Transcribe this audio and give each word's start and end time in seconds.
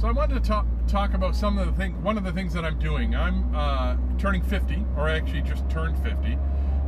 So 0.00 0.06
I 0.06 0.12
wanted 0.12 0.34
to 0.34 0.48
talk 0.48 0.64
talk 0.86 1.12
about 1.14 1.34
some 1.34 1.58
of 1.58 1.66
the 1.66 1.72
things. 1.72 2.00
One 2.04 2.16
of 2.16 2.22
the 2.22 2.30
things 2.30 2.52
that 2.52 2.64
I'm 2.64 2.78
doing. 2.78 3.16
I'm 3.16 3.52
uh, 3.52 3.96
turning 4.16 4.42
50, 4.42 4.84
or 4.96 5.08
I 5.08 5.16
actually 5.16 5.42
just 5.42 5.68
turned 5.68 5.98
50. 6.04 6.38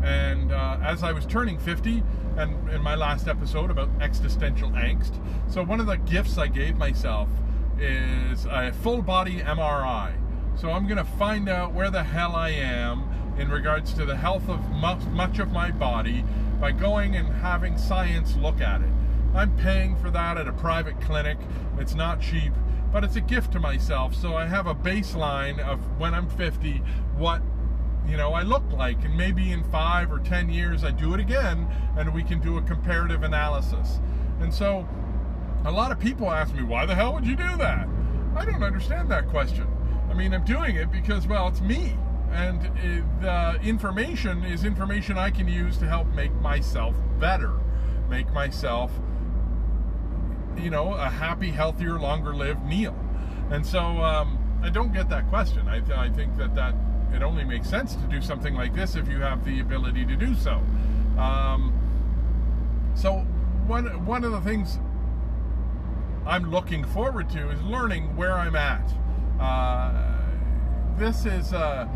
And 0.04 0.53
uh, 0.53 0.79
as 0.80 1.03
I 1.03 1.11
was 1.11 1.27
turning 1.27 1.59
50, 1.59 2.04
and 2.37 2.71
in 2.71 2.81
my 2.81 2.95
last 2.95 3.27
episode 3.27 3.69
about 3.69 3.88
existential 4.01 4.71
angst, 4.71 5.21
so 5.53 5.65
one 5.65 5.81
of 5.81 5.87
the 5.87 5.96
gifts 5.96 6.38
I 6.38 6.46
gave 6.46 6.77
myself 6.77 7.29
is 7.80 8.46
a 8.48 8.73
full 8.80 9.02
body 9.02 9.40
MRI. 9.40 10.12
So 10.56 10.70
I'm 10.70 10.86
going 10.86 10.98
to 10.98 11.12
find 11.18 11.48
out 11.48 11.72
where 11.72 11.90
the 11.90 12.04
hell 12.04 12.36
I 12.36 12.50
am 12.50 13.34
in 13.36 13.50
regards 13.50 13.92
to 13.95 14.06
the 14.06 14.16
health 14.16 14.48
of 14.48 14.70
much, 14.70 15.02
much 15.06 15.40
of 15.40 15.50
my 15.50 15.72
body 15.72 16.24
by 16.61 16.70
going 16.70 17.16
and 17.16 17.27
having 17.27 17.77
science 17.77 18.36
look 18.36 18.61
at 18.61 18.82
it. 18.82 18.90
I'm 19.35 19.57
paying 19.57 19.97
for 19.97 20.11
that 20.11 20.37
at 20.39 20.49
a 20.49 20.53
private 20.53 21.01
clinic. 21.01 21.39
It's 21.79 21.95
not 21.95 22.21
cheap, 22.21 22.53
but 22.93 23.05
it's 23.05 23.16
a 23.16 23.21
gift 23.21 23.52
to 23.52 23.61
myself. 23.61 24.15
So 24.15 24.34
I 24.34 24.47
have 24.47 24.66
a 24.66 24.75
baseline 24.75 25.59
of 25.61 25.79
when 25.98 26.15
I'm 26.15 26.29
50, 26.29 26.83
what 27.16 27.43
you 28.07 28.16
know 28.16 28.33
I 28.33 28.43
look 28.43 28.65
like, 28.73 29.05
and 29.05 29.16
maybe 29.16 29.52
in 29.52 29.62
five 29.65 30.11
or 30.11 30.19
ten 30.19 30.48
years 30.48 30.83
I 30.85 30.91
do 30.91 31.15
it 31.15 31.21
again, 31.21 31.69
and 31.97 32.12
we 32.12 32.23
can 32.23 32.41
do 32.41 32.59
a 32.59 32.62
comparative 32.62 33.23
analysis. 33.23 34.01
And 34.41 34.52
so, 34.52 34.88
a 35.65 35.71
lot 35.71 35.93
of 35.93 36.01
people 36.01 36.30
ask 36.30 36.55
me, 36.55 36.62
why 36.62 36.87
the 36.87 36.95
hell 36.95 37.12
would 37.12 37.27
you 37.27 37.37
do 37.37 37.57
that? 37.59 37.87
I 38.35 38.45
don't 38.45 38.62
understand 38.62 39.10
that 39.10 39.29
question. 39.29 39.66
I 40.10 40.15
mean, 40.15 40.33
I'm 40.33 40.45
doing 40.45 40.77
it 40.77 40.91
because, 40.91 41.27
well, 41.27 41.49
it's 41.49 41.60
me. 41.60 41.97
And 42.33 42.60
uh, 43.24 43.52
the 43.59 43.60
information 43.62 44.45
is 44.45 44.65
information 44.65 45.19
I 45.19 45.30
can 45.30 45.47
use 45.47 45.77
to 45.79 45.87
help 45.87 46.07
make 46.09 46.33
myself 46.37 46.97
better, 47.19 47.52
make 48.09 48.33
myself, 48.33 48.91
you 50.56 50.70
know, 50.70 50.95
a 50.95 51.09
happy, 51.09 51.50
healthier, 51.50 51.98
longer 51.98 52.34
lived 52.34 52.64
Neil. 52.64 52.95
And 53.50 53.64
so 53.64 53.80
um, 53.80 54.38
I 54.62 54.70
don't 54.70 54.92
get 54.92 55.09
that 55.09 55.29
question. 55.29 55.68
I, 55.68 55.80
th- 55.80 55.98
I 55.98 56.09
think 56.10 56.37
that, 56.37 56.54
that 56.54 56.74
it 57.12 57.23
only 57.23 57.45
makes 57.45 57.68
sense 57.68 57.95
to 57.96 58.02
do 58.02 58.20
something 58.20 58.54
like 58.54 58.74
this 58.74 58.95
if 58.95 59.09
you 59.09 59.20
have 59.20 59.45
the 59.45 59.60
ability 59.60 60.04
to 60.07 60.16
do 60.16 60.34
so. 60.34 60.62
Um, 61.18 61.73
so 62.95 63.18
one, 63.66 64.06
one 64.06 64.25
of 64.25 64.32
the 64.32 64.41
things 64.41 64.78
I'm 66.26 66.50
looking 66.50 66.84
forward 66.84 67.31
to 67.31 67.50
is 67.50 67.60
learning 67.62 68.16
where 68.16 68.34
I'm 68.34 68.56
at. 68.56 68.92
Uh, 69.41 70.19
this 70.98 71.25
is 71.25 71.53
uh, 71.53 71.88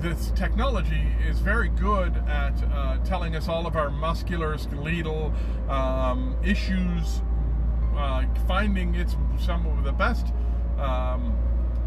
this 0.00 0.30
technology 0.36 1.08
is 1.28 1.38
very 1.38 1.68
good 1.68 2.16
at 2.28 2.54
uh, 2.72 2.98
telling 3.04 3.34
us 3.36 3.48
all 3.48 3.66
of 3.66 3.76
our 3.76 3.90
muscular, 3.90 4.56
skeletal 4.56 5.32
um, 5.68 6.36
issues, 6.44 7.22
uh, 7.96 8.24
finding 8.46 8.94
it's 8.94 9.16
some 9.38 9.66
of 9.66 9.84
the 9.84 9.92
best 9.92 10.32
um, 10.78 11.36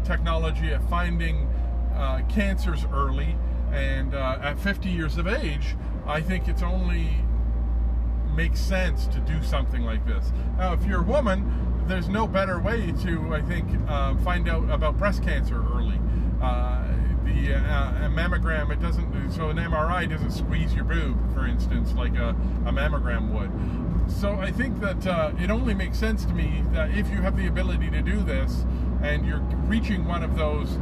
technology 0.04 0.68
at 0.68 0.82
finding 0.88 1.48
uh, 1.94 2.20
cancers 2.28 2.84
early. 2.92 3.36
And 3.72 4.14
uh, 4.14 4.38
at 4.42 4.58
50 4.58 4.88
years 4.88 5.18
of 5.18 5.26
age, 5.26 5.76
I 6.06 6.20
think 6.20 6.48
it's 6.48 6.62
only 6.62 7.10
makes 8.34 8.60
sense 8.60 9.06
to 9.08 9.18
do 9.20 9.42
something 9.42 9.82
like 9.82 10.06
this. 10.06 10.32
Now, 10.56 10.72
if 10.72 10.84
you're 10.84 11.00
a 11.00 11.04
woman, 11.04 11.84
there's 11.86 12.08
no 12.08 12.26
better 12.26 12.60
way 12.60 12.92
to, 13.02 13.34
I 13.34 13.42
think, 13.42 13.66
uh, 13.88 14.14
find 14.18 14.48
out 14.48 14.70
about 14.70 14.98
breast 14.98 15.22
cancer 15.22 15.56
early. 15.74 15.98
The 17.48 17.54
uh, 17.54 18.08
mammogram, 18.10 18.70
it 18.70 18.78
doesn't, 18.82 19.32
so 19.32 19.48
an 19.48 19.56
MRI 19.56 20.06
doesn't 20.06 20.32
squeeze 20.32 20.74
your 20.74 20.84
boob, 20.84 21.16
for 21.32 21.46
instance, 21.46 21.94
like 21.94 22.14
a, 22.14 22.36
a 22.66 22.72
mammogram 22.72 23.30
would. 23.32 23.50
So 24.12 24.34
I 24.34 24.50
think 24.50 24.80
that 24.80 25.06
uh, 25.06 25.32
it 25.40 25.50
only 25.50 25.72
makes 25.72 25.98
sense 25.98 26.26
to 26.26 26.34
me 26.34 26.62
that 26.72 26.90
if 26.90 27.08
you 27.08 27.22
have 27.22 27.38
the 27.38 27.46
ability 27.46 27.88
to 27.88 28.02
do 28.02 28.22
this 28.22 28.66
and 29.02 29.24
you're 29.24 29.40
reaching 29.64 30.04
one 30.04 30.22
of 30.22 30.36
those 30.36 30.78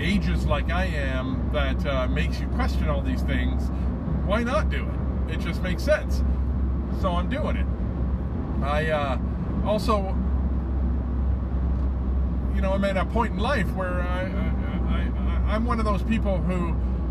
ages 0.00 0.46
like 0.46 0.70
I 0.70 0.86
am 0.86 1.50
that 1.52 1.84
uh, 1.84 2.08
makes 2.08 2.40
you 2.40 2.46
question 2.48 2.88
all 2.88 3.02
these 3.02 3.22
things, 3.22 3.64
why 4.24 4.42
not 4.42 4.70
do 4.70 4.88
it? 4.88 5.34
It 5.34 5.40
just 5.40 5.60
makes 5.60 5.82
sense. 5.82 6.22
So 7.02 7.12
I'm 7.12 7.28
doing 7.28 7.56
it. 7.56 7.66
I 8.64 8.86
uh, 8.86 9.18
also, 9.66 10.16
you 12.54 12.62
know, 12.62 12.72
I'm 12.72 12.84
at 12.84 12.96
a 12.96 13.04
point 13.04 13.34
in 13.34 13.38
life 13.38 13.70
where 13.74 14.00
I, 14.00 14.54
I'm 15.46 15.64
one 15.64 15.78
of 15.78 15.84
those 15.84 16.02
people 16.02 16.38
who 16.38 16.70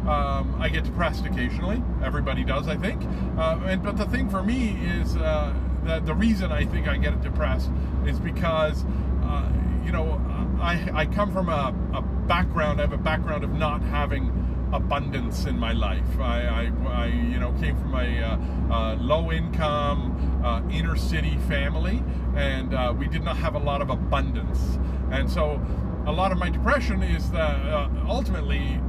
um, 0.09 0.55
I 0.59 0.69
get 0.69 0.83
depressed 0.83 1.25
occasionally. 1.25 1.81
Everybody 2.03 2.43
does, 2.43 2.67
I 2.67 2.75
think. 2.75 3.01
Uh, 3.37 3.59
and 3.65 3.81
but 3.81 3.97
the 3.97 4.05
thing 4.05 4.29
for 4.29 4.43
me 4.43 4.77
is 4.83 5.15
uh, 5.15 5.53
that 5.83 6.05
the 6.05 6.13
reason 6.13 6.51
I 6.51 6.65
think 6.65 6.87
I 6.87 6.97
get 6.97 7.21
depressed 7.21 7.71
is 8.05 8.19
because, 8.19 8.85
uh, 9.23 9.49
you 9.83 9.91
know, 9.91 10.21
I, 10.61 10.89
I 10.93 11.05
come 11.05 11.31
from 11.31 11.49
a, 11.49 11.73
a 11.93 12.01
background. 12.01 12.79
I 12.79 12.83
have 12.83 12.93
a 12.93 12.97
background 12.97 13.43
of 13.43 13.51
not 13.51 13.81
having 13.81 14.31
abundance 14.73 15.45
in 15.45 15.57
my 15.57 15.71
life. 15.71 16.19
I, 16.19 16.71
I, 16.85 16.87
I 16.87 17.05
you 17.07 17.39
know, 17.39 17.53
came 17.53 17.77
from 17.77 17.95
a 17.95 18.39
uh, 18.71 18.95
low 18.99 19.31
income, 19.31 20.41
uh, 20.43 20.61
inner 20.69 20.95
city 20.95 21.37
family, 21.47 22.03
and 22.35 22.73
uh, 22.73 22.93
we 22.97 23.07
did 23.07 23.23
not 23.23 23.37
have 23.37 23.55
a 23.55 23.59
lot 23.59 23.81
of 23.81 23.89
abundance. 23.89 24.77
And 25.11 25.29
so, 25.29 25.61
a 26.05 26.11
lot 26.11 26.31
of 26.31 26.37
my 26.37 26.49
depression 26.49 27.01
is 27.01 27.31
that 27.31 27.55
uh, 27.65 27.89
ultimately 28.07 28.79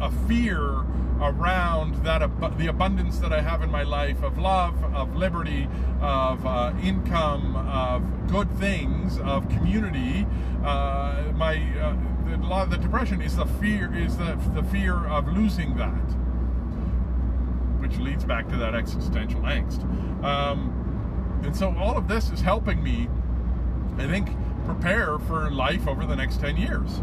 a 0.00 0.10
fear 0.28 0.84
around 1.20 1.94
that 2.04 2.22
ab- 2.22 2.58
the 2.58 2.66
abundance 2.66 3.18
that 3.18 3.32
I 3.32 3.40
have 3.40 3.62
in 3.62 3.70
my 3.70 3.82
life 3.82 4.22
of 4.22 4.36
love, 4.38 4.82
of 4.94 5.16
liberty, 5.16 5.68
of 6.00 6.46
uh, 6.46 6.72
income, 6.82 7.56
of 7.56 8.02
good 8.28 8.50
things, 8.58 9.18
of 9.20 9.48
community. 9.48 10.26
Uh, 10.64 11.32
my 11.34 11.56
uh, 11.80 11.96
a 12.34 12.46
lot 12.46 12.64
of 12.64 12.70
the 12.70 12.76
depression 12.76 13.22
is 13.22 13.36
the 13.36 13.46
fear 13.46 13.94
is 13.94 14.18
the 14.18 14.38
the 14.54 14.62
fear 14.64 15.06
of 15.06 15.32
losing 15.32 15.76
that, 15.76 16.08
which 17.80 17.96
leads 17.98 18.24
back 18.24 18.48
to 18.48 18.56
that 18.56 18.74
existential 18.74 19.40
angst. 19.40 19.82
Um, 20.22 21.40
and 21.44 21.56
so 21.56 21.74
all 21.78 21.96
of 21.96 22.08
this 22.08 22.30
is 22.30 22.40
helping 22.40 22.82
me, 22.82 23.08
I 23.96 24.06
think, 24.06 24.28
prepare 24.66 25.18
for 25.20 25.50
life 25.50 25.88
over 25.88 26.04
the 26.04 26.16
next 26.16 26.40
ten 26.40 26.56
years. 26.56 27.00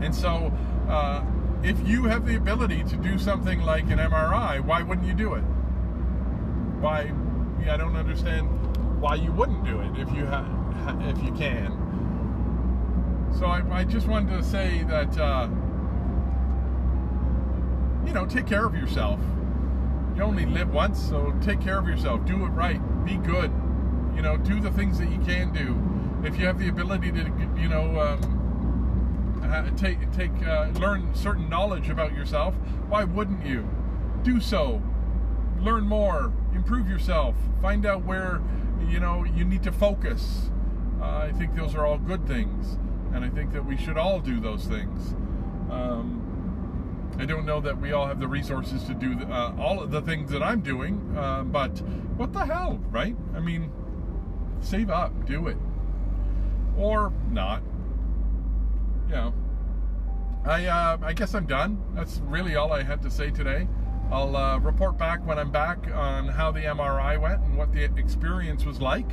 And 0.00 0.14
so. 0.14 0.52
Uh, 0.88 1.24
if 1.64 1.88
you 1.88 2.04
have 2.04 2.26
the 2.26 2.36
ability 2.36 2.84
to 2.84 2.96
do 2.96 3.18
something 3.18 3.62
like 3.62 3.84
an 3.84 3.98
MRI, 3.98 4.62
why 4.62 4.82
wouldn't 4.82 5.06
you 5.06 5.14
do 5.14 5.32
it? 5.32 5.40
Why? 6.80 7.10
I 7.66 7.78
don't 7.78 7.96
understand 7.96 8.46
why 9.00 9.14
you 9.14 9.32
wouldn't 9.32 9.64
do 9.64 9.80
it 9.80 9.98
if 9.98 10.12
you 10.12 10.26
ha- 10.26 10.46
if 11.08 11.22
you 11.24 11.32
can. 11.32 11.72
So 13.38 13.46
I, 13.46 13.62
I 13.78 13.84
just 13.84 14.06
wanted 14.06 14.36
to 14.36 14.44
say 14.44 14.84
that 14.84 15.18
uh, 15.18 15.48
you 18.06 18.12
know 18.12 18.26
take 18.26 18.46
care 18.46 18.66
of 18.66 18.74
yourself. 18.74 19.18
You 20.14 20.22
only 20.22 20.44
live 20.44 20.72
once, 20.72 21.00
so 21.00 21.34
take 21.40 21.62
care 21.62 21.78
of 21.78 21.88
yourself. 21.88 22.26
Do 22.26 22.44
it 22.44 22.50
right. 22.50 22.80
Be 23.06 23.16
good. 23.16 23.50
You 24.14 24.22
know, 24.22 24.36
do 24.36 24.60
the 24.60 24.70
things 24.70 24.98
that 24.98 25.10
you 25.10 25.18
can 25.20 25.52
do. 25.52 25.74
If 26.24 26.38
you 26.38 26.46
have 26.46 26.58
the 26.58 26.68
ability 26.68 27.12
to, 27.12 27.32
you 27.56 27.68
know. 27.68 28.00
Um, 28.00 28.40
take 29.76 30.10
take 30.12 30.32
uh, 30.46 30.68
learn 30.80 31.14
certain 31.14 31.48
knowledge 31.48 31.88
about 31.88 32.12
yourself, 32.14 32.54
why 32.88 33.04
wouldn't 33.04 33.44
you? 33.46 33.68
Do 34.22 34.40
so. 34.40 34.82
Learn 35.60 35.84
more. 35.84 36.32
Improve 36.54 36.88
yourself. 36.88 37.36
Find 37.62 37.86
out 37.86 38.04
where 38.04 38.42
you 38.88 39.00
know 39.00 39.24
you 39.24 39.44
need 39.44 39.62
to 39.62 39.72
focus. 39.72 40.50
Uh, 41.00 41.28
I 41.28 41.32
think 41.32 41.54
those 41.54 41.74
are 41.74 41.84
all 41.84 41.98
good 41.98 42.26
things, 42.26 42.78
and 43.12 43.24
I 43.24 43.28
think 43.28 43.52
that 43.52 43.64
we 43.64 43.76
should 43.76 43.98
all 43.98 44.20
do 44.20 44.40
those 44.40 44.64
things. 44.64 45.12
Um, 45.70 46.20
I 47.18 47.26
don't 47.26 47.46
know 47.46 47.60
that 47.60 47.80
we 47.80 47.92
all 47.92 48.06
have 48.06 48.18
the 48.18 48.28
resources 48.28 48.84
to 48.84 48.94
do 48.94 49.18
uh, 49.30 49.54
all 49.58 49.80
of 49.80 49.90
the 49.90 50.00
things 50.00 50.30
that 50.30 50.42
I'm 50.42 50.60
doing, 50.60 51.14
uh, 51.16 51.42
but 51.42 51.80
what 52.16 52.32
the 52.32 52.44
hell, 52.44 52.80
right? 52.90 53.14
I 53.34 53.40
mean, 53.40 53.70
save 54.60 54.90
up, 54.90 55.26
do 55.26 55.46
it, 55.46 55.56
or 56.78 57.12
not. 57.30 57.62
You 59.08 59.14
know. 59.14 59.34
I 60.44 60.66
uh, 60.66 60.98
I 61.02 61.12
guess 61.14 61.34
I'm 61.34 61.46
done. 61.46 61.82
That's 61.94 62.20
really 62.26 62.56
all 62.56 62.72
I 62.72 62.82
had 62.82 63.00
to 63.02 63.10
say 63.10 63.30
today. 63.30 63.66
I'll 64.10 64.36
uh, 64.36 64.58
report 64.58 64.98
back 64.98 65.26
when 65.26 65.38
I'm 65.38 65.50
back 65.50 65.90
on 65.94 66.28
how 66.28 66.52
the 66.52 66.60
MRI 66.60 67.20
went 67.20 67.40
and 67.42 67.56
what 67.56 67.72
the 67.72 67.84
experience 67.96 68.64
was 68.64 68.80
like. 68.80 69.10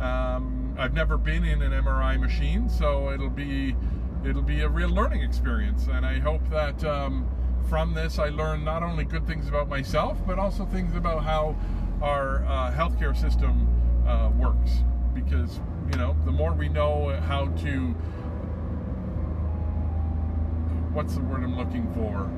Um, 0.00 0.74
I've 0.78 0.92
never 0.92 1.16
been 1.16 1.44
in 1.44 1.62
an 1.62 1.72
MRI 1.72 2.20
machine, 2.20 2.68
so 2.68 3.12
it'll 3.12 3.30
be 3.30 3.76
it'll 4.24 4.42
be 4.42 4.62
a 4.62 4.68
real 4.68 4.88
learning 4.88 5.22
experience, 5.22 5.86
and 5.86 6.04
I 6.04 6.18
hope 6.18 6.42
that 6.50 6.84
um, 6.84 7.28
from 7.68 7.94
this 7.94 8.18
I 8.18 8.28
learn 8.28 8.64
not 8.64 8.82
only 8.82 9.04
good 9.04 9.26
things 9.26 9.48
about 9.48 9.68
myself, 9.68 10.18
but 10.26 10.38
also 10.38 10.66
things 10.66 10.96
about 10.96 11.22
how 11.22 11.56
our 12.02 12.44
uh, 12.44 12.72
healthcare 12.72 13.16
system 13.16 13.68
uh, 14.06 14.30
works. 14.36 14.82
Because 15.14 15.60
you 15.90 15.98
know, 15.98 16.16
the 16.24 16.32
more 16.32 16.52
we 16.52 16.68
know 16.68 17.18
how 17.26 17.46
to 17.46 17.94
what's 20.92 21.14
the 21.14 21.20
word 21.20 21.42
I'm 21.42 21.56
looking 21.56 21.92
for? 21.94 22.30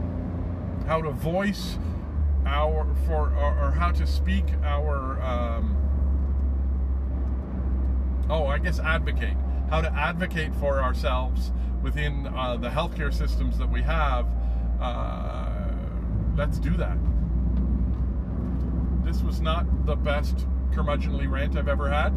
How 0.87 1.01
to 1.03 1.11
voice 1.11 1.79
our 2.47 2.87
for 3.07 3.33
or, 3.35 3.59
or 3.59 3.71
how 3.73 3.93
to 3.93 4.07
speak 4.07 4.45
our 4.65 5.21
um, 5.23 5.77
oh 8.31 8.47
I 8.47 8.59
guess 8.59 8.81
advocate 8.81 9.37
how 9.69 9.83
to 9.83 9.93
advocate 9.93 10.55
for 10.55 10.83
ourselves 10.83 11.53
within 11.83 12.27
uh, 12.27 12.57
the 12.57 12.69
healthcare 12.69 13.13
systems 13.13 13.59
that 13.59 13.71
we 13.71 13.83
have, 13.83 14.27
uh, 14.81 15.51
let's 16.37 16.59
do 16.59 16.71
that. 16.77 16.97
This 19.05 19.23
was 19.23 19.41
not 19.41 19.87
the 19.87 19.95
best 19.95 20.47
curmudgeonly 20.71 21.31
rant 21.31 21.57
I've 21.57 21.69
ever 21.69 21.89
had, 21.89 22.13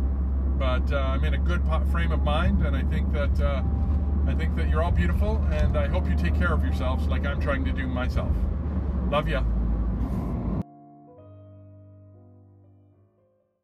but 0.61 0.93
uh, 0.93 0.97
I'm 0.97 1.23
in 1.23 1.33
a 1.33 1.39
good 1.39 1.63
frame 1.91 2.11
of 2.11 2.23
mind, 2.23 2.63
and 2.63 2.75
I 2.75 2.83
think 2.83 3.11
that 3.13 3.41
uh, 3.41 3.63
I 4.27 4.35
think 4.35 4.55
that 4.57 4.69
you're 4.69 4.83
all 4.83 4.91
beautiful, 4.91 5.43
and 5.51 5.75
I 5.75 5.87
hope 5.87 6.07
you 6.07 6.15
take 6.15 6.35
care 6.35 6.53
of 6.53 6.63
yourselves 6.63 7.07
like 7.07 7.25
I'm 7.25 7.41
trying 7.41 7.65
to 7.65 7.71
do 7.71 7.87
myself. 7.87 8.29
Love 9.09 9.27
ya. 9.27 9.41